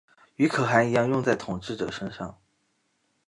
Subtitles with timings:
[0.37, 2.39] 与可汗一样用在统治者身上。